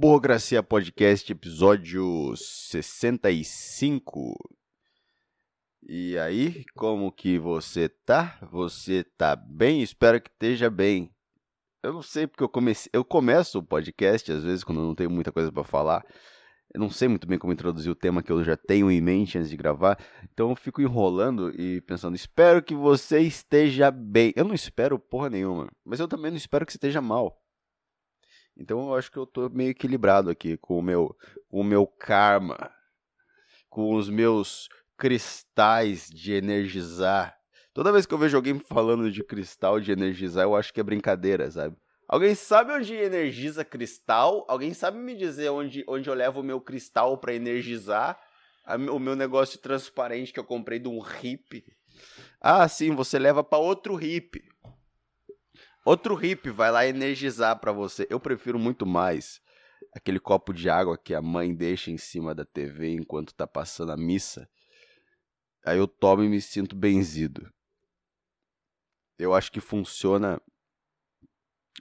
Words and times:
Burocracia 0.00 0.62
Podcast, 0.62 1.32
episódio 1.32 2.32
65. 2.36 4.32
E 5.88 6.16
aí, 6.16 6.64
como 6.76 7.10
que 7.10 7.36
você 7.36 7.88
tá? 7.88 8.38
Você 8.52 9.02
tá 9.02 9.34
bem? 9.34 9.82
Espero 9.82 10.20
que 10.20 10.30
esteja 10.30 10.70
bem. 10.70 11.10
Eu 11.82 11.94
não 11.94 12.00
sei 12.00 12.28
porque 12.28 12.44
eu 12.44 12.48
comecei, 12.48 12.88
eu 12.92 13.04
começo 13.04 13.58
o 13.58 13.62
podcast 13.62 14.30
às 14.30 14.44
vezes 14.44 14.62
quando 14.62 14.78
eu 14.80 14.84
não 14.84 14.94
tenho 14.94 15.10
muita 15.10 15.32
coisa 15.32 15.50
para 15.50 15.64
falar. 15.64 16.06
Eu 16.72 16.78
não 16.78 16.90
sei 16.90 17.08
muito 17.08 17.26
bem 17.26 17.36
como 17.36 17.52
introduzir 17.52 17.90
o 17.90 17.96
tema 17.96 18.22
que 18.22 18.30
eu 18.30 18.44
já 18.44 18.56
tenho 18.56 18.92
em 18.92 19.00
mente 19.00 19.36
antes 19.36 19.50
de 19.50 19.56
gravar, 19.56 19.98
então 20.32 20.50
eu 20.50 20.54
fico 20.54 20.80
enrolando 20.80 21.50
e 21.60 21.80
pensando, 21.80 22.14
espero 22.14 22.62
que 22.62 22.72
você 22.76 23.18
esteja 23.18 23.90
bem. 23.90 24.32
Eu 24.36 24.44
não 24.44 24.54
espero 24.54 24.96
porra 24.96 25.28
nenhuma, 25.28 25.68
mas 25.84 25.98
eu 25.98 26.06
também 26.06 26.30
não 26.30 26.38
espero 26.38 26.64
que 26.64 26.70
você 26.70 26.76
esteja 26.76 27.00
mal. 27.00 27.36
Então 28.58 28.88
eu 28.88 28.94
acho 28.94 29.10
que 29.10 29.16
eu 29.16 29.26
tô 29.26 29.48
meio 29.48 29.70
equilibrado 29.70 30.30
aqui 30.30 30.56
com 30.56 30.78
o 30.78 30.82
meu, 30.82 31.16
o 31.48 31.62
meu 31.62 31.86
karma, 31.86 32.70
com 33.70 33.94
os 33.94 34.10
meus 34.10 34.68
cristais 34.96 36.08
de 36.10 36.32
energizar. 36.32 37.38
Toda 37.72 37.92
vez 37.92 38.04
que 38.04 38.12
eu 38.12 38.18
vejo 38.18 38.36
alguém 38.36 38.58
falando 38.58 39.10
de 39.10 39.22
cristal 39.22 39.78
de 39.78 39.92
energizar, 39.92 40.44
eu 40.44 40.56
acho 40.56 40.74
que 40.74 40.80
é 40.80 40.82
brincadeira, 40.82 41.48
sabe? 41.48 41.76
Alguém 42.08 42.34
sabe 42.34 42.72
onde 42.72 42.94
energiza 42.94 43.64
cristal? 43.64 44.44
Alguém 44.48 44.74
sabe 44.74 44.98
me 44.98 45.14
dizer 45.14 45.50
onde, 45.50 45.84
onde 45.86 46.08
eu 46.08 46.14
levo 46.14 46.40
o 46.40 46.44
meu 46.44 46.60
cristal 46.60 47.16
para 47.18 47.34
energizar? 47.34 48.18
o 48.92 48.98
meu 48.98 49.16
negócio 49.16 49.58
transparente 49.58 50.30
que 50.30 50.38
eu 50.38 50.44
comprei 50.44 50.78
de 50.78 50.88
um 50.88 50.98
hippie. 50.98 51.64
Ah, 52.38 52.68
sim, 52.68 52.94
você 52.94 53.18
leva 53.18 53.42
para 53.42 53.58
outro 53.58 53.94
hippie. 53.94 54.44
Outro 55.84 56.14
hippie 56.14 56.50
vai 56.50 56.70
lá 56.70 56.86
energizar 56.86 57.58
para 57.58 57.72
você. 57.72 58.06
Eu 58.10 58.20
prefiro 58.20 58.58
muito 58.58 58.84
mais 58.84 59.40
aquele 59.94 60.20
copo 60.20 60.52
de 60.52 60.68
água 60.68 60.98
que 60.98 61.14
a 61.14 61.22
mãe 61.22 61.54
deixa 61.54 61.90
em 61.90 61.98
cima 61.98 62.34
da 62.34 62.44
TV 62.44 62.92
enquanto 62.92 63.34
tá 63.34 63.46
passando 63.46 63.92
a 63.92 63.96
missa. 63.96 64.48
Aí 65.64 65.78
eu 65.78 65.88
tomo 65.88 66.22
e 66.22 66.28
me 66.28 66.40
sinto 66.40 66.76
benzido. 66.76 67.52
Eu 69.18 69.34
acho 69.34 69.50
que 69.50 69.60
funciona 69.60 70.40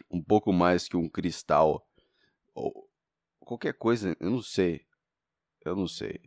um 0.09 0.21
pouco 0.21 0.51
mais 0.51 0.87
que 0.87 0.97
um 0.97 1.09
cristal 1.09 1.87
ou 2.53 2.89
qualquer 3.39 3.73
coisa, 3.73 4.15
eu 4.19 4.29
não 4.29 4.41
sei. 4.41 4.85
Eu 5.63 5.75
não 5.75 5.87
sei. 5.87 6.19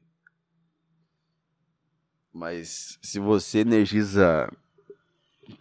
Mas 2.32 2.98
se 3.02 3.18
você 3.18 3.60
energiza 3.60 4.48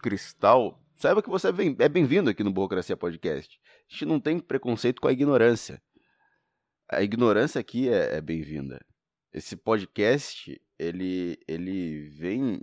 cristal, 0.00 0.79
Saiba 1.00 1.22
que 1.22 1.30
você 1.30 1.48
é 1.78 1.88
bem-vindo 1.88 2.28
aqui 2.28 2.44
no 2.44 2.52
Burocracia 2.52 2.94
Podcast. 2.94 3.58
A 3.64 3.90
gente 3.90 4.04
não 4.04 4.20
tem 4.20 4.38
preconceito 4.38 5.00
com 5.00 5.08
a 5.08 5.12
ignorância. 5.12 5.82
A 6.90 7.02
ignorância 7.02 7.58
aqui 7.58 7.88
é, 7.88 8.16
é 8.16 8.20
bem-vinda. 8.20 8.84
Esse 9.32 9.56
podcast, 9.56 10.60
ele, 10.78 11.38
ele 11.48 12.02
vem, 12.10 12.60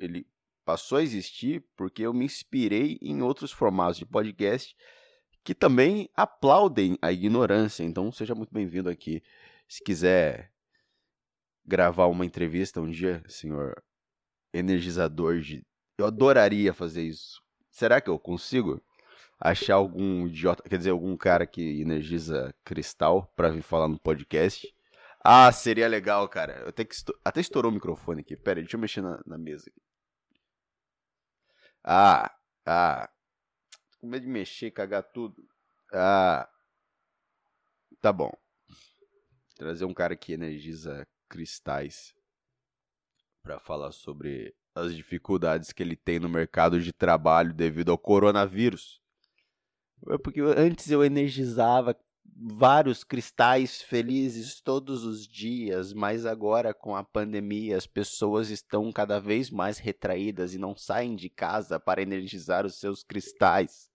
ele 0.00 0.26
passou 0.64 0.96
a 0.96 1.02
existir 1.02 1.62
porque 1.76 2.00
eu 2.06 2.14
me 2.14 2.24
inspirei 2.24 2.98
em 3.02 3.20
outros 3.20 3.52
formatos 3.52 3.98
de 3.98 4.06
podcast 4.06 4.74
que 5.44 5.54
também 5.54 6.08
aplaudem 6.16 6.96
a 7.02 7.12
ignorância. 7.12 7.84
Então, 7.84 8.10
seja 8.10 8.34
muito 8.34 8.54
bem-vindo 8.54 8.88
aqui. 8.88 9.22
Se 9.68 9.84
quiser 9.84 10.50
gravar 11.62 12.06
uma 12.06 12.24
entrevista 12.24 12.80
um 12.80 12.90
dia, 12.90 13.22
senhor 13.28 13.84
energizador 14.50 15.40
de 15.40 15.62
eu 15.98 16.06
adoraria 16.06 16.72
fazer 16.72 17.02
isso. 17.02 17.42
Será 17.70 18.00
que 18.00 18.08
eu 18.08 18.18
consigo 18.18 18.82
achar 19.40 19.74
algum 19.74 20.26
idiota, 20.26 20.62
quer 20.68 20.78
dizer, 20.78 20.90
algum 20.90 21.16
cara 21.16 21.46
que 21.46 21.80
energiza 21.80 22.54
cristal 22.64 23.26
para 23.36 23.50
vir 23.50 23.62
falar 23.62 23.88
no 23.88 23.98
podcast? 23.98 24.72
Ah, 25.22 25.50
seria 25.52 25.88
legal, 25.88 26.28
cara. 26.28 26.62
Eu 26.66 26.72
tenho 26.72 26.88
que 26.88 26.96
até 27.24 27.40
estourou 27.40 27.70
o 27.70 27.74
microfone 27.74 28.20
aqui. 28.20 28.36
Pera 28.36 28.60
aí, 28.60 28.62
deixa 28.62 28.76
eu 28.76 28.80
mexer 28.80 29.00
na, 29.00 29.20
na 29.26 29.38
mesa. 29.38 29.64
Aqui. 29.68 29.80
Ah, 31.82 32.34
ah. 32.66 33.08
Tô 33.90 33.98
com 34.00 34.06
medo 34.06 34.22
de 34.24 34.30
mexer, 34.30 34.70
cagar 34.70 35.02
tudo. 35.02 35.46
Ah. 35.92 36.48
Tá 38.00 38.12
bom. 38.12 38.32
Trazer 39.56 39.84
um 39.86 39.94
cara 39.94 40.14
que 40.14 40.32
energiza 40.32 41.06
cristais 41.28 42.14
para 43.42 43.58
falar 43.58 43.92
sobre 43.92 44.54
as 44.74 44.94
dificuldades 44.94 45.72
que 45.72 45.82
ele 45.82 45.96
tem 45.96 46.18
no 46.18 46.28
mercado 46.28 46.80
de 46.80 46.92
trabalho 46.92 47.52
devido 47.52 47.92
ao 47.92 47.98
coronavírus. 47.98 49.00
É 50.10 50.18
porque 50.18 50.40
antes 50.40 50.90
eu 50.90 51.04
energizava 51.04 51.96
vários 52.36 53.04
cristais 53.04 53.80
felizes 53.80 54.60
todos 54.60 55.04
os 55.04 55.26
dias, 55.26 55.92
mas 55.92 56.26
agora 56.26 56.74
com 56.74 56.96
a 56.96 57.04
pandemia 57.04 57.76
as 57.76 57.86
pessoas 57.86 58.50
estão 58.50 58.90
cada 58.92 59.20
vez 59.20 59.50
mais 59.50 59.78
retraídas 59.78 60.54
e 60.54 60.58
não 60.58 60.76
saem 60.76 61.14
de 61.14 61.28
casa 61.28 61.78
para 61.78 62.02
energizar 62.02 62.66
os 62.66 62.78
seus 62.78 63.02
cristais. 63.02 63.90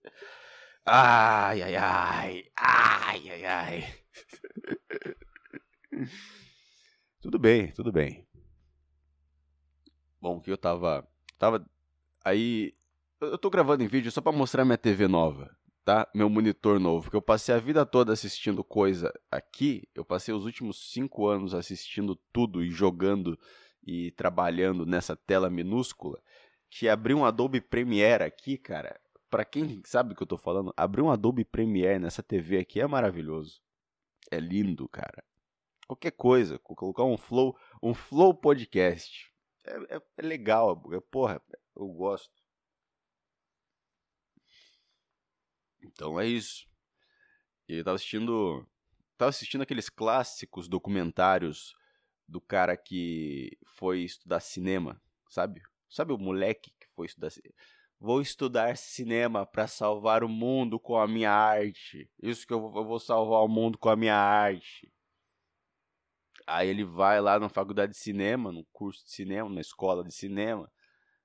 Ai, 0.86 1.62
ai, 1.62 1.76
ai, 1.76 2.44
ai, 2.56 3.30
ai, 3.30 3.44
ai. 3.44 3.94
tudo 7.20 7.38
bem, 7.38 7.70
tudo 7.72 7.92
bem. 7.92 8.29
Bom, 10.20 10.38
que 10.40 10.50
eu 10.50 10.58
tava. 10.58 11.06
Tava. 11.38 11.66
Aí. 12.24 12.74
Eu 13.20 13.38
tô 13.38 13.50
gravando 13.50 13.82
em 13.82 13.86
vídeo 13.86 14.10
só 14.10 14.20
pra 14.20 14.32
mostrar 14.32 14.64
minha 14.64 14.78
TV 14.78 15.06
nova, 15.06 15.54
tá? 15.84 16.08
Meu 16.14 16.28
monitor 16.28 16.80
novo. 16.80 17.04
Porque 17.04 17.16
eu 17.16 17.22
passei 17.22 17.54
a 17.54 17.58
vida 17.58 17.84
toda 17.84 18.12
assistindo 18.12 18.64
coisa 18.64 19.12
aqui. 19.30 19.86
Eu 19.94 20.04
passei 20.04 20.34
os 20.34 20.44
últimos 20.44 20.90
cinco 20.90 21.26
anos 21.26 21.54
assistindo 21.54 22.16
tudo 22.32 22.62
e 22.64 22.70
jogando 22.70 23.38
e 23.86 24.10
trabalhando 24.12 24.86
nessa 24.86 25.14
tela 25.14 25.50
minúscula. 25.50 26.18
Que 26.70 26.88
abrir 26.88 27.14
um 27.14 27.24
Adobe 27.24 27.60
Premiere 27.60 28.24
aqui, 28.24 28.56
cara. 28.56 28.98
Pra 29.28 29.44
quem 29.44 29.82
sabe 29.84 30.12
o 30.12 30.16
que 30.16 30.22
eu 30.22 30.26
tô 30.26 30.38
falando, 30.38 30.72
abrir 30.76 31.02
um 31.02 31.10
Adobe 31.10 31.44
Premiere 31.44 31.98
nessa 31.98 32.22
TV 32.22 32.58
aqui 32.58 32.80
é 32.80 32.86
maravilhoso. 32.86 33.60
É 34.30 34.40
lindo, 34.40 34.88
cara. 34.88 35.22
Qualquer 35.86 36.12
coisa, 36.12 36.58
colocar 36.58 37.04
um 37.04 37.18
flow, 37.18 37.56
um 37.82 37.92
flow 37.92 38.32
podcast 38.32 39.29
é, 39.64 39.96
é, 39.96 40.02
é 40.18 40.22
legal, 40.22 40.82
é, 40.92 41.00
porra, 41.00 41.42
eu 41.76 41.88
gosto. 41.88 42.40
Então 45.82 46.20
é 46.20 46.26
isso. 46.26 46.68
E 47.68 47.74
eu 47.78 47.84
tava 47.84 47.96
assistindo. 47.96 48.66
Tava 49.16 49.30
assistindo 49.30 49.62
aqueles 49.62 49.88
clássicos 49.90 50.68
documentários 50.68 51.74
do 52.26 52.40
cara 52.40 52.76
que 52.76 53.58
foi 53.76 54.00
estudar 54.00 54.40
cinema, 54.40 55.00
sabe? 55.28 55.62
Sabe 55.88 56.12
o 56.12 56.18
moleque 56.18 56.72
que 56.80 56.86
foi 56.94 57.06
estudar 57.06 57.30
cinema? 57.30 57.54
Vou 57.98 58.22
estudar 58.22 58.76
cinema 58.78 59.44
para 59.44 59.66
salvar 59.66 60.24
o 60.24 60.28
mundo 60.28 60.80
com 60.80 60.96
a 60.96 61.06
minha 61.06 61.30
arte. 61.30 62.10
Isso 62.22 62.46
que 62.46 62.52
eu 62.52 62.60
vou, 62.60 62.76
eu 62.78 62.84
vou 62.84 62.98
salvar 62.98 63.42
o 63.42 63.48
mundo 63.48 63.76
com 63.76 63.90
a 63.90 63.96
minha 63.96 64.16
arte. 64.16 64.90
Aí 66.50 66.68
ele 66.68 66.84
vai 66.84 67.20
lá 67.20 67.38
na 67.38 67.48
faculdade 67.48 67.92
de 67.92 67.98
cinema, 67.98 68.50
no 68.50 68.64
curso 68.72 69.04
de 69.04 69.12
cinema, 69.12 69.48
na 69.48 69.60
escola 69.60 70.02
de 70.02 70.12
cinema. 70.12 70.68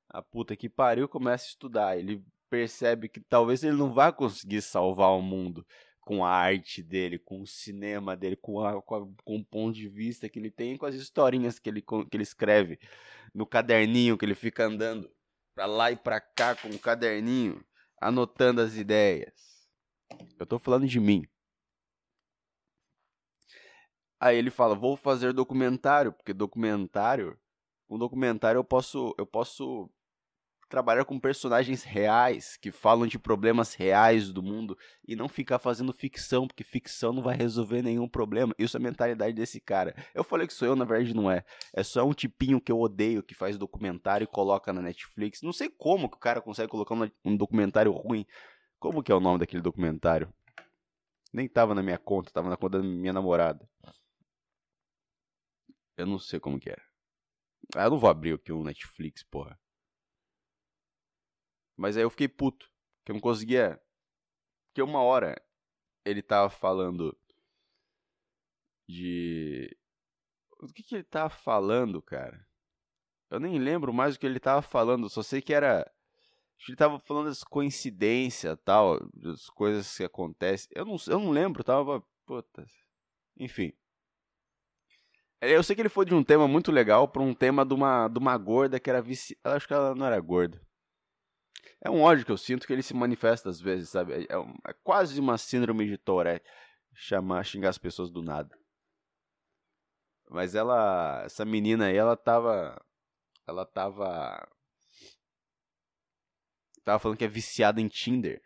A 0.08 0.22
puta 0.22 0.56
que 0.56 0.70
pariu 0.70 1.10
começa 1.10 1.46
a 1.46 1.48
estudar. 1.48 1.98
Ele 1.98 2.24
percebe 2.48 3.10
que 3.10 3.20
talvez 3.20 3.64
ele 3.64 3.76
não 3.76 3.92
vá 3.92 4.12
conseguir 4.12 4.62
salvar 4.62 5.10
o 5.10 5.24
mundo 5.24 5.66
com 6.00 6.24
a 6.24 6.30
arte 6.30 6.84
dele, 6.84 7.18
com 7.18 7.42
o 7.42 7.48
cinema 7.48 8.16
dele, 8.16 8.36
com, 8.36 8.64
a, 8.64 8.80
com, 8.84 8.96
a, 8.96 9.08
com, 9.24 9.38
o 9.38 9.44
ponto 9.44 9.74
de 9.76 9.90
vista 9.90 10.30
que 10.30 10.38
ele 10.38 10.52
tem, 10.52 10.78
com 10.78 10.86
as 10.86 10.94
historinhas 10.94 11.58
que 11.58 11.68
ele, 11.68 11.82
que 11.82 12.16
ele 12.16 12.24
escreve 12.24 12.80
no 13.34 13.48
caderninho 13.48 14.16
que 14.18 14.24
ele 14.24 14.36
fica 14.36 14.66
andando 14.66 15.12
pra 15.56 15.66
lá 15.66 15.92
e 15.92 15.96
pra 15.96 16.22
cá 16.22 16.56
com 16.56 16.70
o 16.70 16.78
caderninho, 16.78 17.66
anotando 18.00 18.62
as 18.62 18.76
ideias. 18.76 19.68
Eu 20.38 20.46
tô 20.46 20.60
falando 20.60 20.86
de 20.86 21.00
mim. 21.00 21.26
Aí 24.20 24.38
ele 24.38 24.50
fala: 24.50 24.76
"Vou 24.76 24.96
fazer 24.96 25.34
documentário, 25.34 26.12
porque 26.14 26.34
documentário, 26.34 27.38
um 27.90 27.98
documentário 27.98 28.60
eu 28.60 28.64
posso 28.64 29.14
eu 29.18 29.26
posso 29.26 29.90
trabalhar 30.70 31.06
com 31.06 31.20
personagens 31.20 31.84
reais 31.84 32.58
que 32.58 32.72
falam 32.72 33.08
de 33.08 33.20
problemas 33.20 33.74
reais 33.74 34.32
do 34.32 34.42
mundo 34.42 34.78
e 35.08 35.16
não 35.16 35.28
ficar 35.28 35.60
fazendo 35.60 35.94
ficção, 35.94 36.48
porque 36.48 36.64
ficção 36.64 37.14
não 37.14 37.22
vai 37.22 37.36
resolver 37.36 37.82
nenhum 37.82 38.08
problema. 38.08 38.54
Isso 38.58 38.76
é 38.76 38.80
a 38.80 38.84
mentalidade 38.84 39.34
desse 39.34 39.60
cara. 39.60 39.96
Eu 40.14 40.24
falei 40.24 40.48
que 40.48 40.54
sou 40.54 40.68
eu, 40.68 40.76
na 40.76 40.86
verdade 40.86 41.14
não 41.14 41.30
é. 41.30 41.44
É 41.74 41.84
só 41.84 42.04
um 42.06 42.14
tipinho 42.14 42.60
que 42.60 42.72
eu 42.72 42.80
odeio 42.80 43.24
que 43.24 43.36
faz 43.36 43.58
documentário 43.58 44.26
e 44.26 44.28
coloca 44.28 44.74
na 44.74 44.82
Netflix. 44.82 45.42
Não 45.42 45.54
sei 45.54 45.70
como 45.70 46.10
que 46.10 46.18
o 46.18 46.20
cara 46.20 46.42
consegue 46.42 46.70
colocar 46.70 46.96
um 47.24 47.38
documentário 47.38 47.92
ruim. 47.92 48.26
Como 48.80 49.04
que 49.04 49.12
é 49.12 49.16
o 49.16 49.20
nome 49.20 49.40
daquele 49.40 49.62
documentário? 49.62 50.34
Nem 51.32 51.48
tava 51.48 51.76
na 51.76 51.84
minha 51.84 51.98
conta, 51.98 52.32
tava 52.32 52.50
na 52.50 52.58
conta 52.58 52.80
da 52.80 52.84
minha 52.84 53.14
namorada. 53.14 53.68
Eu 55.98 56.06
não 56.06 56.20
sei 56.20 56.40
como 56.40 56.60
que 56.60 56.70
é. 56.70 56.78
Ah, 57.76 57.86
eu 57.86 57.92
não 57.92 58.00
vou 58.00 58.10
abrir 58.10 58.34
aqui 58.34 58.52
o 58.52 58.60
um 58.60 58.64
Netflix, 58.64 59.24
porra. 59.24 59.60
Mas 61.76 61.98
aí 61.98 62.04
eu 62.04 62.10
fiquei 62.10 62.28
puto. 62.28 62.70
Que 63.04 63.12
eu 63.12 63.14
não 63.14 63.22
conseguia. 63.22 63.82
Que 64.74 64.82
uma 64.82 65.02
hora 65.02 65.36
ele 66.04 66.22
tava 66.22 66.50
falando 66.50 67.18
de. 68.88 69.76
O 70.60 70.68
que, 70.68 70.84
que 70.84 70.96
ele 70.96 71.04
tava 71.04 71.30
falando, 71.30 72.02
cara? 72.02 72.46
Eu 73.30 73.40
nem 73.40 73.60
lembro 73.60 73.94
mais 73.94 74.16
o 74.16 74.20
que 74.20 74.26
ele 74.26 74.40
tava 74.40 74.62
falando, 74.62 75.10
só 75.10 75.22
sei 75.22 75.42
que 75.42 75.54
era. 75.54 75.82
Acho 76.58 76.66
que 76.68 76.72
ele 76.72 76.78
tava 76.78 77.00
falando 77.00 77.26
das 77.26 77.44
coincidências 77.44 78.58
tal, 78.64 79.00
das 79.14 79.50
coisas 79.50 79.98
que 79.98 80.04
acontecem. 80.04 80.70
Eu 80.74 80.86
não, 80.86 80.96
eu 81.08 81.20
não 81.20 81.32
lembro, 81.32 81.64
tava. 81.64 82.02
Puta. 82.26 82.66
Enfim. 83.38 83.74
Eu 85.48 85.64
sei 85.64 85.76
que 85.76 85.82
ele 85.82 85.90
foi 85.90 86.06
de 86.06 86.14
um 86.14 86.24
tema 86.24 86.48
muito 86.48 86.72
legal 86.72 87.08
para 87.08 87.22
um 87.22 87.34
tema 87.34 87.66
de 87.66 87.74
uma, 87.74 88.08
de 88.08 88.18
uma 88.20 88.38
gorda 88.38 88.80
que 88.80 88.90
era 88.90 89.02
vici... 89.02 89.38
Eu 89.44 89.52
acho 89.52 89.68
que 89.68 89.74
ela 89.74 89.96
não 89.96 90.06
era 90.06 90.20
gorda. 90.20 90.62
É 91.82 91.90
um 91.90 92.02
ódio 92.02 92.26
que 92.26 92.32
eu 92.32 92.38
sinto 92.38 92.66
que 92.66 92.74
ele 92.74 92.82
se 92.82 92.94
manifesta 92.94 93.50
às 93.50 93.62
vezes, 93.62 93.90
sabe? 93.90 94.14
É, 94.14 94.22
é, 94.24 94.70
é 94.70 94.74
quase 94.84 95.20
uma 95.20 95.38
síndrome 95.38 95.88
de 95.88 95.98
Tourette 95.98 96.46
chamar, 96.94 97.44
xingar 97.44 97.70
as 97.70 97.78
pessoas 97.78 98.10
do 98.10 98.24
nada. 98.24 98.58
Mas 100.30 100.56
ela, 100.56 101.24
essa 101.24 101.46
menina 101.46 101.88
aí, 101.88 101.96
ela 101.96 102.18
tava, 102.18 102.84
ela 103.46 103.66
tava, 103.66 104.48
tava 106.84 107.00
falando 107.00 107.18
que 107.18 107.26
é 107.26 107.28
viciada 107.28 107.80
em 107.80 107.88
Tinder. 107.88 108.42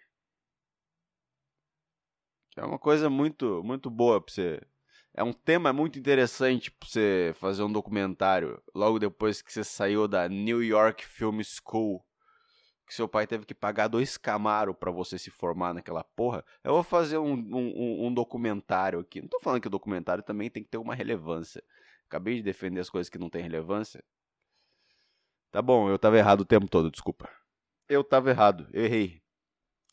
É 2.57 2.65
uma 2.65 2.77
coisa 2.77 3.09
muito, 3.09 3.63
muito 3.63 3.89
boa 3.89 4.21
pra 4.21 4.33
você. 4.33 4.61
É 5.19 5.23
um 5.23 5.33
tema 5.33 5.73
muito 5.73 5.99
interessante 5.99 6.71
pra 6.71 6.87
você 6.87 7.33
fazer 7.35 7.61
um 7.61 7.69
documentário 7.69 8.63
logo 8.73 8.97
depois 8.97 9.41
que 9.41 9.51
você 9.51 9.65
saiu 9.65 10.07
da 10.07 10.29
New 10.29 10.63
York 10.63 11.05
Film 11.05 11.41
School 11.43 12.01
que 12.87 12.95
seu 12.95 13.05
pai 13.05 13.27
teve 13.27 13.45
que 13.45 13.53
pagar 13.53 13.89
dois 13.89 14.15
Camaro 14.15 14.73
para 14.73 14.89
você 14.89 15.19
se 15.19 15.29
formar 15.29 15.73
naquela 15.73 16.05
porra. 16.05 16.45
Eu 16.63 16.71
vou 16.71 16.83
fazer 16.83 17.17
um, 17.17 17.33
um, 17.33 18.07
um, 18.07 18.13
documentário 18.13 18.97
aqui. 18.97 19.19
Não 19.21 19.27
tô 19.27 19.41
falando 19.41 19.59
que 19.59 19.67
o 19.67 19.69
documentário 19.69 20.23
também 20.23 20.49
tem 20.49 20.63
que 20.63 20.69
ter 20.69 20.77
uma 20.77 20.95
relevância. 20.95 21.61
Acabei 22.07 22.37
de 22.37 22.43
defender 22.43 22.79
as 22.79 22.89
coisas 22.89 23.09
que 23.09 23.19
não 23.19 23.29
têm 23.29 23.43
relevância. 23.43 24.01
Tá 25.51 25.61
bom, 25.61 25.89
eu 25.89 25.99
tava 25.99 26.17
errado 26.17 26.41
o 26.41 26.45
tempo 26.45 26.69
todo, 26.69 26.89
desculpa. 26.89 27.29
Eu 27.89 28.05
tava 28.05 28.29
errado, 28.29 28.69
eu 28.71 28.85
errei. 28.85 29.21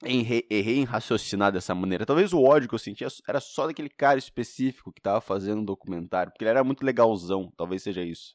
Errei, 0.02 0.44
em 0.50 0.84
raciocinar 0.84 1.50
dessa 1.50 1.74
maneira. 1.74 2.04
Talvez 2.04 2.32
o 2.32 2.42
ódio 2.42 2.68
que 2.68 2.74
eu 2.74 2.78
sentia 2.78 3.08
era 3.26 3.40
só 3.40 3.66
daquele 3.66 3.88
cara 3.88 4.18
específico 4.18 4.92
que 4.92 5.00
tava 5.00 5.20
fazendo 5.20 5.62
um 5.62 5.64
documentário, 5.64 6.30
porque 6.30 6.44
ele 6.44 6.50
era 6.50 6.62
muito 6.62 6.84
legalzão, 6.84 7.50
talvez 7.56 7.82
seja 7.82 8.02
isso. 8.02 8.34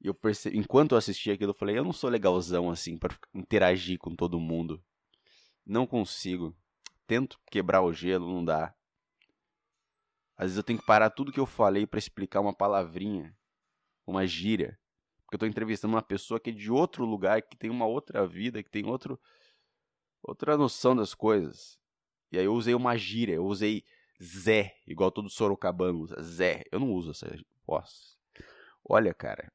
E 0.00 0.06
eu 0.06 0.14
percebi, 0.14 0.58
enquanto 0.58 0.92
eu 0.92 0.98
assistia 0.98 1.34
aquilo, 1.34 1.50
eu 1.50 1.56
falei, 1.56 1.78
eu 1.78 1.84
não 1.84 1.92
sou 1.92 2.10
legalzão 2.10 2.70
assim 2.70 2.98
para 2.98 3.16
interagir 3.34 3.98
com 3.98 4.14
todo 4.14 4.38
mundo. 4.38 4.82
Não 5.66 5.86
consigo. 5.86 6.54
Tento 7.06 7.40
quebrar 7.50 7.82
o 7.82 7.92
gelo, 7.92 8.30
não 8.30 8.44
dá. 8.44 8.74
Às 10.36 10.44
vezes 10.44 10.56
eu 10.58 10.62
tenho 10.62 10.78
que 10.78 10.86
parar 10.86 11.10
tudo 11.10 11.32
que 11.32 11.40
eu 11.40 11.46
falei 11.46 11.86
para 11.86 11.98
explicar 11.98 12.40
uma 12.40 12.54
palavrinha, 12.54 13.36
uma 14.06 14.26
gíria. 14.26 14.78
Porque 15.24 15.34
eu 15.34 15.40
tô 15.40 15.46
entrevistando 15.46 15.94
uma 15.94 16.02
pessoa 16.02 16.38
que 16.38 16.50
é 16.50 16.52
de 16.52 16.70
outro 16.70 17.04
lugar, 17.04 17.42
que 17.42 17.56
tem 17.56 17.70
uma 17.70 17.86
outra 17.86 18.26
vida, 18.26 18.62
que 18.62 18.70
tem 18.70 18.86
outro 18.86 19.18
outra 20.30 20.56
noção 20.56 20.94
das 20.94 21.14
coisas. 21.14 21.78
E 22.30 22.38
aí 22.38 22.44
eu 22.44 22.54
usei 22.54 22.74
uma 22.74 22.96
gíria, 22.96 23.34
eu 23.34 23.46
usei 23.46 23.84
Zé, 24.22 24.76
igual 24.86 25.10
todo 25.10 25.30
sorocabano 25.30 26.00
usa. 26.00 26.20
Zé. 26.22 26.64
Eu 26.70 26.80
não 26.80 26.92
uso 26.92 27.12
essa. 27.12 27.26
Nossa. 27.66 28.16
Olha, 28.84 29.14
cara 29.14 29.52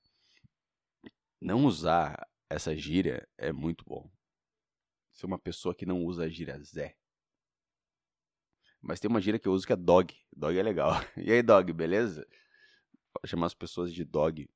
não 1.43 1.65
usar 1.65 2.27
essa 2.49 2.75
gíria 2.75 3.27
é 3.37 3.51
muito 3.51 3.83
bom. 3.85 4.09
Ser 5.11 5.25
uma 5.25 5.37
pessoa 5.37 5.75
que 5.75 5.85
não 5.85 6.03
usa 6.05 6.23
a 6.23 6.29
gíria 6.29 6.57
Zé. 6.63 6.97
Mas 8.81 8.99
tem 8.99 9.09
uma 9.09 9.21
gíria 9.21 9.39
que 9.39 9.47
eu 9.47 9.51
uso 9.51 9.67
que 9.67 9.73
é 9.73 9.75
dog. 9.75 10.15
Dog 10.35 10.57
é 10.57 10.63
legal. 10.63 10.91
E 11.17 11.31
aí, 11.31 11.43
dog, 11.43 11.71
beleza? 11.73 12.27
Chamar 13.25 13.47
as 13.47 13.53
pessoas 13.53 13.93
de 13.93 14.03
dog. 14.03 14.49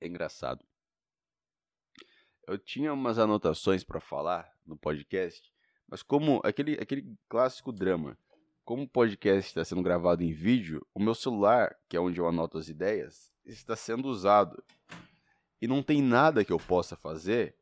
É 0.00 0.06
engraçado. 0.06 0.64
Eu 2.46 2.56
tinha 2.56 2.92
umas 2.92 3.18
anotações 3.18 3.82
para 3.82 4.00
falar 4.00 4.48
no 4.64 4.76
podcast, 4.76 5.52
mas 5.88 6.00
como 6.00 6.40
aquele, 6.44 6.74
aquele 6.74 7.16
clássico 7.28 7.72
drama, 7.72 8.16
como 8.64 8.84
o 8.84 8.88
podcast 8.88 9.48
está 9.48 9.64
sendo 9.64 9.82
gravado 9.82 10.22
em 10.22 10.32
vídeo, 10.32 10.86
o 10.94 11.00
meu 11.00 11.14
celular, 11.14 11.76
que 11.88 11.96
é 11.96 12.00
onde 12.00 12.20
eu 12.20 12.28
anoto 12.28 12.56
as 12.56 12.68
ideias, 12.68 13.32
está 13.44 13.74
sendo 13.74 14.06
usado. 14.06 14.62
E 15.60 15.66
não 15.66 15.82
tem 15.82 16.00
nada 16.00 16.44
que 16.44 16.52
eu 16.52 16.58
possa 16.58 16.96
fazer 16.96 17.56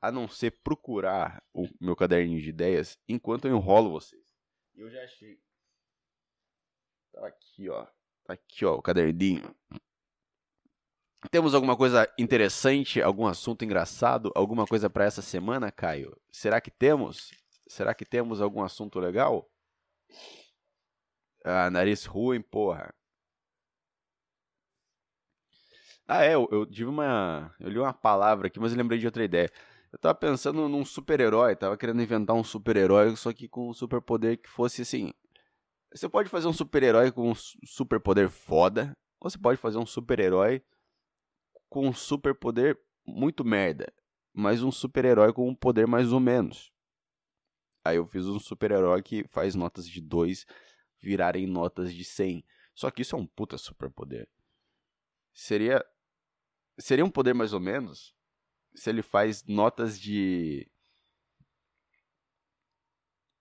a 0.00 0.12
não 0.12 0.28
ser 0.28 0.52
procurar 0.62 1.42
o 1.52 1.68
meu 1.80 1.96
caderninho 1.96 2.40
de 2.40 2.50
ideias 2.50 2.96
enquanto 3.08 3.48
eu 3.48 3.56
enrolo 3.56 3.90
vocês. 3.90 4.24
E 4.76 4.80
eu 4.80 4.88
já 4.88 5.02
achei. 5.02 5.40
Tá 7.12 7.26
aqui, 7.26 7.68
ó. 7.68 7.84
Tá 8.24 8.34
aqui, 8.34 8.64
ó, 8.64 8.76
o 8.76 8.82
caderninho. 8.82 9.52
Temos 11.30 11.52
alguma 11.52 11.76
coisa 11.76 12.08
interessante, 12.16 13.02
algum 13.02 13.26
assunto 13.26 13.64
engraçado, 13.64 14.30
alguma 14.36 14.64
coisa 14.64 14.88
para 14.88 15.04
essa 15.04 15.20
semana, 15.20 15.70
Caio? 15.72 16.16
Será 16.30 16.60
que 16.60 16.70
temos? 16.70 17.32
Será 17.66 17.92
que 17.92 18.04
temos 18.04 18.40
algum 18.40 18.62
assunto 18.62 19.00
legal? 19.00 19.50
Ah, 21.44 21.68
nariz 21.70 22.04
ruim, 22.04 22.40
porra. 22.40 22.94
Ah, 26.06 26.24
é, 26.24 26.34
eu, 26.34 26.48
eu 26.50 26.64
tive 26.64 26.88
uma. 26.88 27.54
Eu 27.60 27.68
li 27.68 27.78
uma 27.78 27.92
palavra 27.92 28.46
aqui, 28.46 28.58
mas 28.58 28.72
eu 28.72 28.78
lembrei 28.78 28.98
de 28.98 29.06
outra 29.06 29.24
ideia. 29.24 29.50
Eu 29.92 29.98
tava 29.98 30.14
pensando 30.14 30.68
num 30.68 30.84
super-herói, 30.84 31.56
tava 31.56 31.76
querendo 31.76 32.00
inventar 32.00 32.36
um 32.36 32.44
super-herói, 32.44 33.14
só 33.16 33.32
que 33.32 33.48
com 33.48 33.68
um 33.70 33.74
superpoder 33.74 34.38
que 34.38 34.48
fosse 34.48 34.82
assim. 34.82 35.12
Você 35.92 36.08
pode 36.08 36.28
fazer 36.28 36.46
um 36.46 36.52
super-herói 36.52 37.10
com 37.10 37.30
um 37.30 37.34
superpoder 37.34 38.30
foda, 38.30 38.96
ou 39.20 39.28
você 39.28 39.38
pode 39.38 39.58
fazer 39.58 39.78
um 39.78 39.86
super-herói 39.86 40.62
com 41.68 41.88
um 41.88 41.92
superpoder 41.92 42.78
muito 43.06 43.44
merda, 43.44 43.92
mas 44.32 44.62
um 44.62 44.70
super-herói 44.70 45.32
com 45.32 45.48
um 45.48 45.54
poder 45.54 45.86
mais 45.86 46.12
ou 46.12 46.20
menos. 46.20 46.72
Aí 47.84 47.96
eu 47.96 48.06
fiz 48.06 48.26
um 48.26 48.38
super-herói 48.38 49.02
que 49.02 49.26
faz 49.28 49.54
notas 49.54 49.88
de 49.88 50.00
2 50.00 50.44
virarem 51.00 51.46
notas 51.46 51.94
de 51.94 52.04
100. 52.04 52.44
Só 52.74 52.90
que 52.90 53.02
isso 53.02 53.16
é 53.16 53.18
um 53.18 53.26
puta 53.26 53.56
superpoder. 53.56 54.28
Seria 55.32 55.84
Seria 56.78 57.04
um 57.04 57.10
poder 57.10 57.34
mais 57.34 57.52
ou 57.52 57.58
menos 57.58 58.14
se 58.74 58.88
ele 58.88 59.02
faz 59.02 59.44
notas 59.44 59.98
de. 59.98 60.70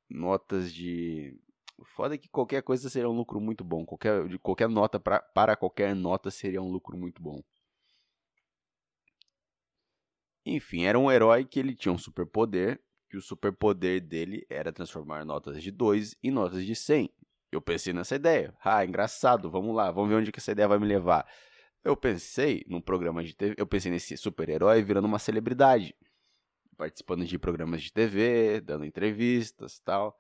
Notas 0.09 0.73
de. 0.73 1.39
Foda 1.95 2.17
que 2.17 2.27
qualquer 2.27 2.63
coisa 2.63 2.89
seria 2.89 3.07
um 3.07 3.15
lucro 3.15 3.39
muito 3.39 3.63
bom. 3.63 3.85
Qualquer, 3.85 4.27
de 4.27 4.39
qualquer 4.39 4.67
nota 4.67 4.99
pra, 4.99 5.21
para 5.21 5.55
qualquer 5.55 5.95
nota 5.95 6.31
seria 6.31 6.59
um 6.59 6.71
lucro 6.71 6.97
muito 6.97 7.21
bom. 7.21 7.43
Enfim, 10.47 10.83
era 10.83 10.97
um 10.97 11.11
herói 11.11 11.43
que 11.43 11.59
ele 11.59 11.75
tinha 11.75 11.91
um 11.91 11.97
superpoder. 11.97 12.79
Que 13.09 13.17
o 13.17 13.21
superpoder 13.21 14.01
dele 14.01 14.45
era 14.49 14.71
transformar 14.71 15.23
notas 15.23 15.63
de 15.63 15.71
2 15.71 16.17
em 16.21 16.31
notas 16.31 16.65
de 16.65 16.75
100. 16.75 17.09
Eu 17.51 17.61
pensei 17.61 17.93
nessa 17.93 18.15
ideia. 18.15 18.53
Ah, 18.63 18.83
engraçado, 18.83 19.49
vamos 19.49 19.73
lá, 19.75 19.89
vamos 19.91 20.09
ver 20.09 20.15
onde 20.15 20.31
que 20.31 20.39
essa 20.39 20.51
ideia 20.51 20.67
vai 20.67 20.77
me 20.77 20.85
levar. 20.85 21.25
Eu 21.83 21.95
pensei 21.95 22.65
num 22.67 22.81
programa 22.81 23.23
de 23.23 23.33
TV, 23.33 23.55
eu 23.57 23.65
pensei 23.65 23.89
nesse 23.89 24.17
super-herói 24.17 24.83
virando 24.83 25.05
uma 25.05 25.19
celebridade, 25.19 25.95
participando 26.75 27.25
de 27.25 27.39
programas 27.39 27.81
de 27.81 27.93
TV, 27.93 28.59
dando 28.59 28.83
entrevistas 28.83 29.79
tal. 29.79 30.17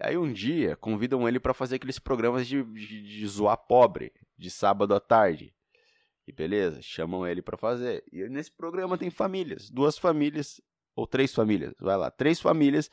Aí 0.00 0.16
um 0.16 0.32
dia 0.32 0.76
convidam 0.76 1.28
ele 1.28 1.40
para 1.40 1.52
fazer 1.52 1.76
aqueles 1.76 1.98
programas 1.98 2.46
de, 2.46 2.62
de, 2.62 3.02
de, 3.02 3.26
zoar 3.26 3.56
pobre, 3.56 4.12
de 4.38 4.50
sábado 4.50 4.94
à 4.94 5.00
tarde. 5.00 5.52
E 6.30 6.32
beleza, 6.32 6.80
chamam 6.80 7.26
ele 7.26 7.42
para 7.42 7.58
fazer. 7.58 8.04
E 8.12 8.22
nesse 8.28 8.52
programa 8.52 8.96
tem 8.96 9.10
famílias, 9.10 9.68
duas 9.68 9.98
famílias, 9.98 10.60
ou 10.94 11.04
três 11.04 11.34
famílias, 11.34 11.74
vai 11.80 11.96
lá, 11.96 12.08
três 12.08 12.40
famílias, 12.40 12.88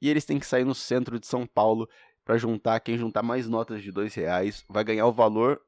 e 0.00 0.08
eles 0.08 0.24
têm 0.24 0.38
que 0.38 0.46
sair 0.46 0.64
no 0.64 0.74
centro 0.74 1.20
de 1.20 1.26
São 1.26 1.46
Paulo 1.46 1.86
para 2.24 2.38
juntar, 2.38 2.80
quem 2.80 2.96
juntar 2.96 3.22
mais 3.22 3.46
notas 3.46 3.82
de 3.82 3.92
dois 3.92 4.14
reais 4.14 4.64
vai 4.70 4.82
ganhar 4.82 5.06
o 5.06 5.12
valor 5.12 5.60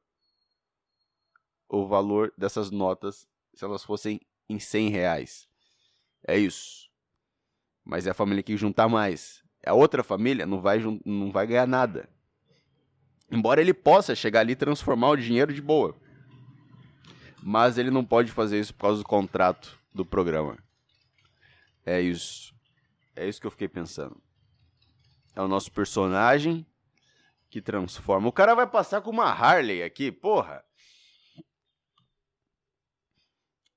o 1.69 1.85
valor 1.85 2.33
dessas 2.35 2.71
notas 2.71 3.27
se 3.53 3.63
elas 3.63 3.83
fossem 3.83 4.19
em 4.49 4.57
100 4.57 4.89
reais. 4.89 5.47
É 6.27 6.39
isso. 6.39 6.89
Mas 7.85 8.07
é 8.07 8.09
a 8.09 8.15
família 8.15 8.41
que 8.41 8.57
juntar 8.57 8.89
mais. 8.89 9.43
A 9.63 9.75
outra 9.75 10.03
família 10.03 10.47
não 10.47 10.59
vai, 10.59 10.79
não 11.05 11.31
vai 11.31 11.45
ganhar 11.45 11.67
nada. 11.67 12.09
Embora 13.29 13.61
ele 13.61 13.75
possa 13.75 14.15
chegar 14.15 14.39
ali 14.39 14.53
e 14.53 14.55
transformar 14.55 15.11
o 15.11 15.15
dinheiro 15.15 15.53
de 15.53 15.61
boa. 15.61 15.95
Mas 17.41 17.77
ele 17.77 17.91
não 17.91 18.03
pode 18.03 18.31
fazer 18.31 18.59
isso 18.59 18.73
por 18.73 18.81
causa 18.81 19.01
do 19.01 19.07
contrato 19.07 19.79
do 19.93 20.05
programa. 20.05 20.57
É 21.85 22.01
isso. 22.01 22.53
É 23.15 23.27
isso 23.27 23.39
que 23.39 23.47
eu 23.47 23.51
fiquei 23.51 23.67
pensando. 23.67 24.21
É 25.35 25.41
o 25.41 25.47
nosso 25.47 25.71
personagem 25.71 26.65
que 27.49 27.61
transforma. 27.61 28.27
O 28.27 28.33
cara 28.33 28.53
vai 28.53 28.67
passar 28.67 29.01
com 29.01 29.09
uma 29.09 29.25
Harley 29.25 29.83
aqui, 29.83 30.11
porra 30.11 30.63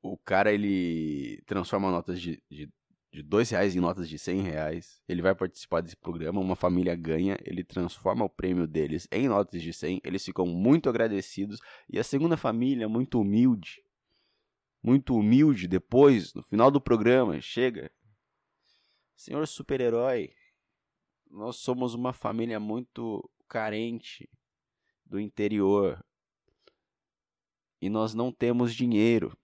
o 0.03 0.19
cara 0.19 0.53
ele 0.53 1.41
transforma 1.47 1.91
notas 1.91 2.21
de, 2.21 2.43
de 2.51 2.69
de 3.13 3.23
dois 3.23 3.51
reais 3.51 3.77
em 3.77 3.81
notas 3.81 4.09
de 4.09 4.19
cem 4.19 4.41
reais. 4.41 5.01
Ele 5.07 5.21
vai 5.21 5.35
participar 5.35 5.83
desse 5.83 5.97
programa, 5.97 6.41
uma 6.41 6.57
família 6.57 6.97
ganha, 6.97 7.39
ele 7.45 7.63
transforma 7.63 8.25
o 8.25 8.29
prêmio 8.29 8.67
deles 8.67 9.07
em 9.13 9.29
notas 9.29 9.61
de 9.61 9.73
cem. 9.73 10.01
Eles 10.03 10.25
ficam 10.25 10.47
muito 10.47 10.89
agradecidos 10.89 11.61
e 11.89 11.99
a 11.99 12.05
segunda 12.05 12.39
família, 12.39 12.89
muito 12.89 13.21
humilde, 13.21 13.85
muito 14.83 15.15
humilde, 15.15 15.69
depois, 15.69 16.33
no 16.33 16.43
final 16.43 16.71
do 16.71 16.81
programa, 16.81 17.39
chega. 17.41 17.93
Senhor 19.15 19.47
super-herói, 19.47 20.33
nós 21.31 21.57
somos 21.57 21.93
uma 21.95 22.15
família 22.15 22.59
muito 22.59 23.31
carente 23.47 24.29
do 25.05 25.21
interior 25.21 26.03
e 27.79 27.91
nós 27.91 28.15
não 28.15 28.33
temos 28.33 28.75
dinheiro 28.75 29.37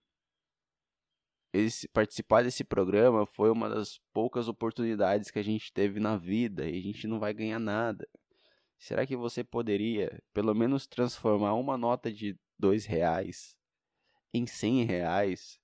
esse, 1.52 1.88
participar 1.88 2.42
desse 2.42 2.62
programa 2.62 3.26
foi 3.26 3.50
uma 3.50 3.68
das 3.68 3.98
poucas 4.12 4.48
oportunidades 4.48 5.30
que 5.30 5.38
a 5.38 5.44
gente 5.44 5.72
teve 5.72 5.98
na 5.98 6.16
vida 6.16 6.68
e 6.68 6.78
a 6.78 6.82
gente 6.82 7.06
não 7.06 7.18
vai 7.18 7.32
ganhar 7.32 7.58
nada. 7.58 8.06
Será 8.78 9.06
que 9.06 9.16
você 9.16 9.42
poderia, 9.42 10.22
pelo 10.32 10.54
menos, 10.54 10.86
transformar 10.86 11.54
uma 11.54 11.76
nota 11.76 12.12
de 12.12 12.38
dois 12.58 12.86
reais 12.86 13.56
em 14.32 14.46
cem 14.46 14.84
reais 14.84 15.58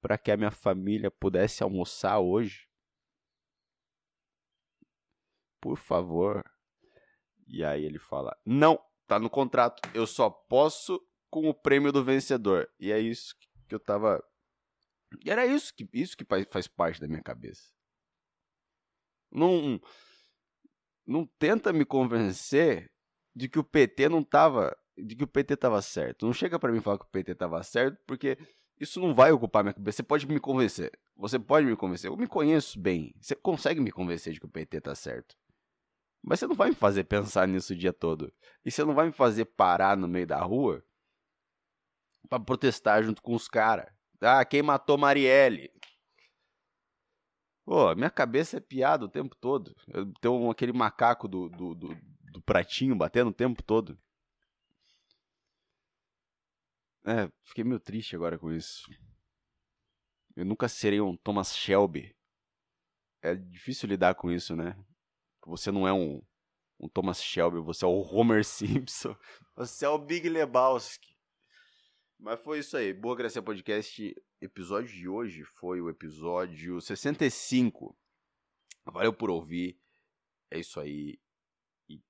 para 0.00 0.16
que 0.16 0.30
a 0.30 0.36
minha 0.36 0.50
família 0.50 1.10
pudesse 1.10 1.62
almoçar 1.62 2.18
hoje? 2.18 2.66
Por 5.60 5.76
favor. 5.76 6.42
E 7.46 7.64
aí 7.64 7.84
ele 7.84 7.98
fala: 7.98 8.36
Não, 8.44 8.80
tá 9.06 9.18
no 9.18 9.30
contrato. 9.30 9.80
Eu 9.94 10.06
só 10.06 10.30
posso 10.30 11.00
com 11.30 11.48
o 11.48 11.54
prêmio 11.54 11.92
do 11.92 12.04
vencedor. 12.04 12.68
E 12.78 12.90
é 12.90 12.98
isso 12.98 13.34
que 13.68 13.74
eu 13.74 13.80
tava 13.80 14.22
e 15.24 15.30
era 15.30 15.46
isso 15.46 15.74
que, 15.74 15.88
isso 15.92 16.16
que 16.16 16.24
faz 16.50 16.66
parte 16.68 17.00
da 17.00 17.08
minha 17.08 17.22
cabeça. 17.22 17.70
Não, 19.30 19.80
não 21.06 21.26
tenta 21.38 21.72
me 21.72 21.84
convencer 21.84 22.90
de 23.34 23.48
que 23.48 23.58
o 23.58 23.64
PT 23.64 24.08
não 24.08 24.22
tava, 24.22 24.76
de 24.96 25.14
que 25.14 25.24
o 25.24 25.28
PT 25.28 25.56
tava 25.56 25.80
certo. 25.82 26.26
Não 26.26 26.32
chega 26.32 26.58
para 26.58 26.72
mim 26.72 26.80
falar 26.80 26.98
que 26.98 27.04
o 27.04 27.10
PT 27.10 27.34
tava 27.34 27.62
certo, 27.62 27.98
porque 28.06 28.38
isso 28.80 29.00
não 29.00 29.14
vai 29.14 29.32
ocupar 29.32 29.62
minha 29.62 29.74
cabeça. 29.74 29.96
Você 29.96 30.02
pode 30.02 30.26
me 30.26 30.40
convencer. 30.40 30.92
Você 31.16 31.38
pode 31.38 31.66
me 31.66 31.76
convencer. 31.76 32.10
Eu 32.10 32.16
me 32.16 32.26
conheço 32.26 32.78
bem. 32.78 33.14
Você 33.20 33.34
consegue 33.34 33.80
me 33.80 33.90
convencer 33.90 34.32
de 34.32 34.40
que 34.40 34.46
o 34.46 34.50
PT 34.50 34.80
tá 34.80 34.94
certo. 34.94 35.36
Mas 36.22 36.40
você 36.40 36.46
não 36.46 36.54
vai 36.54 36.70
me 36.70 36.74
fazer 36.74 37.04
pensar 37.04 37.46
nisso 37.48 37.72
o 37.72 37.76
dia 37.76 37.92
todo. 37.92 38.32
E 38.64 38.70
você 38.70 38.84
não 38.84 38.94
vai 38.94 39.06
me 39.06 39.12
fazer 39.12 39.44
parar 39.44 39.96
no 39.96 40.08
meio 40.08 40.26
da 40.26 40.40
rua 40.40 40.84
para 42.28 42.40
protestar 42.40 43.02
junto 43.02 43.22
com 43.22 43.34
os 43.34 43.48
caras. 43.48 43.97
Ah, 44.20 44.44
quem 44.44 44.62
matou 44.62 44.98
Marielle? 44.98 45.70
Pô, 47.64 47.94
minha 47.94 48.10
cabeça 48.10 48.56
é 48.56 48.60
piada 48.60 49.04
o 49.04 49.08
tempo 49.10 49.36
todo. 49.36 49.76
Eu 49.88 50.12
tenho 50.20 50.50
aquele 50.50 50.72
macaco 50.72 51.28
do, 51.28 51.48
do, 51.50 51.74
do, 51.74 51.88
do 52.32 52.42
pratinho 52.42 52.96
batendo 52.96 53.28
o 53.30 53.34
tempo 53.34 53.62
todo. 53.62 53.98
É, 57.04 57.30
fiquei 57.44 57.64
meio 57.64 57.78
triste 57.78 58.16
agora 58.16 58.38
com 58.38 58.50
isso. 58.52 58.90
Eu 60.34 60.44
nunca 60.44 60.68
serei 60.68 61.00
um 61.00 61.16
Thomas 61.16 61.56
Shelby. 61.56 62.16
É 63.22 63.34
difícil 63.34 63.88
lidar 63.88 64.14
com 64.14 64.30
isso, 64.30 64.56
né? 64.56 64.76
Você 65.46 65.70
não 65.70 65.86
é 65.86 65.92
um, 65.92 66.22
um 66.80 66.88
Thomas 66.88 67.22
Shelby, 67.22 67.60
você 67.60 67.84
é 67.84 67.88
o 67.88 68.00
Homer 68.00 68.44
Simpson. 68.46 69.16
Você 69.56 69.84
é 69.84 69.88
o 69.88 69.98
Big 69.98 70.28
Lebowski. 70.28 71.17
Mas 72.18 72.40
foi 72.40 72.58
isso 72.58 72.76
aí. 72.76 72.92
Boa 72.92 73.14
Gracia 73.14 73.40
Podcast. 73.40 74.14
Episódio 74.40 74.92
de 74.92 75.08
hoje 75.08 75.44
foi 75.44 75.80
o 75.80 75.88
episódio 75.88 76.80
65. 76.80 77.96
Valeu 78.84 79.12
por 79.12 79.30
ouvir. 79.30 79.80
É 80.50 80.58
isso 80.58 80.80
aí. 80.80 81.20
E... 81.88 82.02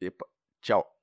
Epa, 0.00 0.26
tchau. 0.62 0.99